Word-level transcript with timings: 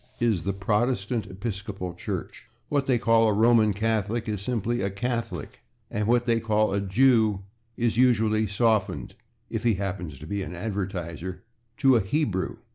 is 0.19 0.41
the 0.45 0.51
/Protestant 0.53 1.29
Episcopal/ 1.29 1.93
Church, 1.93 2.47
what 2.69 2.87
they 2.87 2.97
call 2.97 3.29
a 3.29 3.35
/Roman 3.35 3.71
Catholic/ 3.75 4.27
is 4.27 4.41
simply 4.41 4.81
a 4.81 4.89
/Catholic/, 4.89 5.59
and 5.91 6.07
what 6.07 6.25
they 6.25 6.39
call 6.39 6.73
a 6.73 6.81
/Jew/ 6.81 7.43
is 7.77 7.97
usually 7.97 8.47
softened 8.47 9.13
(if 9.51 9.61
he 9.61 9.75
happens 9.75 10.17
to 10.17 10.25
be 10.25 10.41
an 10.41 10.55
advertiser) 10.55 11.43
to 11.77 11.95
a 11.97 12.01
/Hebrew 12.01 12.55